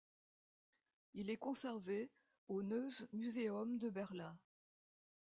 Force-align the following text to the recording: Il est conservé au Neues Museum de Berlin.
Il 1.13 1.29
est 1.29 1.37
conservé 1.37 2.09
au 2.47 2.63
Neues 2.63 3.07
Museum 3.13 3.77
de 3.77 3.91
Berlin. 3.91 4.35